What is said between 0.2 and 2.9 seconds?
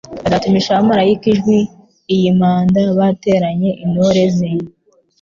Azatumisha abamaraika ijwi iy'impanda